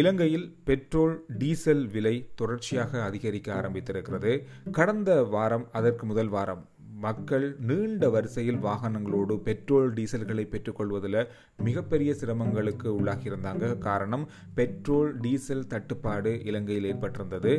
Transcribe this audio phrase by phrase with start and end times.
[0.00, 4.32] இலங்கையில் petrol diesel விலை தொடர்ச்சியாக அதிகரிக்க ஆரம்பித்திருக்கிறது.
[4.70, 6.62] கடந்த வாரம் அதற்கு முதல் வாரம்
[7.04, 11.18] மக்கள் நீண்ட வரிசையில் வாகனங்களோடு பெட்ரோல் டீசல்களை பெற்றுக்கொள்வதில்
[11.66, 13.64] மிகப்பெரிய சிரமங்களுக்கு உள்ளாகியிருந்தாங்க.
[13.86, 14.24] காரணம்
[14.58, 17.52] பெட்ரோல் டீசல் தட்டுப்பாடு இலங்கையில் ஏற்பட்டிருந்தது.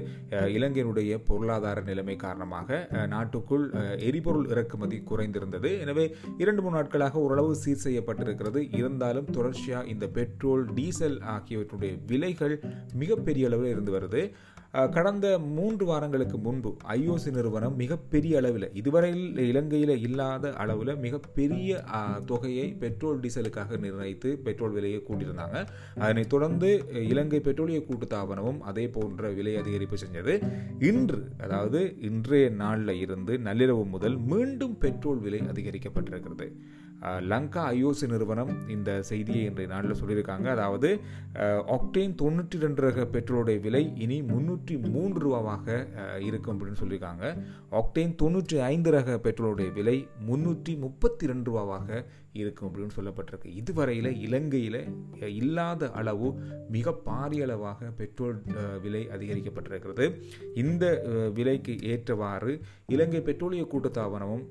[0.57, 2.79] இலங்கையினுடைய பொருளாதார நிலைமை காரணமாக
[3.13, 3.67] நாட்டுக்குள்
[4.09, 5.71] எரிபொருள் இறக்குமதி குறைந்திருந்தது.
[5.85, 6.07] எனவே
[6.43, 8.61] இரண்டு மூணு நாட்களாக ஓரளவு சீர் செய்யப்பட்டிருக்கிறது.
[8.81, 12.57] இருந்தாலும் தொடர்ச்சியாக இந்த பெட்ரோல் டீசல் ஆகியவற்றுடைய விலைகள்
[13.03, 14.23] மிகப்பெரிய அளவில் இருந்து வருது.
[14.95, 15.25] கடந்த
[15.57, 21.83] மூன்று வாரங்களுக்கு முன்பு ஐஓசி நிறுவனம் மிகப்பெரிய அளவில் இதுவரையில் இலங்கையில் இல்லாத அளவில் மிகப்பெரிய
[22.31, 25.57] தொகையை பெட்ரோல் டீசலுக்காக நிர்ணயித்து பெட்ரோல் விலையை கூட்டியிருந்தாங்க.
[26.03, 26.69] அதனைத் தொடர்ந்து
[27.11, 30.35] இலங்கை பெட்ரோலிய கூட்டுத்தாபனமும் அதே போன்ற விலை அதிகரிப்பு செஞ்சது.
[30.91, 36.49] இன்று அதாவது இன்றைய நாளில் இருந்து நள்ளிரவு முதல் மீண்டும் பெட்ரோல் விலை அதிகரிக்கப்பட்டிருக்கிறது.
[37.31, 40.47] லங்கா ஐஓசி நிறுவனம் இந்த செய்தியை இன்றைய நாளில் சொல்லியிருக்காங்க.
[40.55, 40.89] அதாவது
[41.75, 45.67] ஆக்டேன் தொண்ணூற்றி ரெண்டு ரக பெட்ரோலுடைய விலை இனி முன்னூற்றி மூன்று ரூபாவாக
[46.27, 47.25] இருக்கும் அப்படின்னு சொல்லியிருக்காங்க.
[47.79, 51.89] ஆக்டேன் தொண்ணூற்றி ஐந்து ரக பெட்ரோலுடைய விலை முன்னூற்றி முப்பத்தி ரெண்டு ரூபாவாக
[52.41, 53.49] இருக்கும் அப்படின்னு சொல்லப்பட்டிருக்கு.
[53.61, 54.79] இதுவரையில் இலங்கையில்
[55.41, 56.29] இல்லாத அளவு
[56.75, 58.39] மிக பாரிய அளவாக பெட்ரோல்
[58.85, 60.07] விலை அதிகரிக்கப்பட்டிருக்கிறது.
[60.63, 60.85] இந்த
[61.37, 62.53] விலைக்கு ஏற்றவாறு
[62.95, 64.45] இலங்கை பெட்ரோலிய கூட்டத்தாபனமும்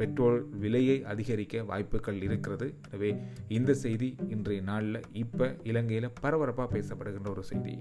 [0.00, 2.68] பெட்ரோல் விலையை அதிகரிக்க வாய்ப்புகள் இருக்கிறது.
[2.90, 3.12] எனவே
[3.58, 7.76] இந்த செய்தி இன்றைய நாளில் இப்போ இலங்கையில் பரபரப்பாக பேசப்படுகின்ற ஒரு செய்தி.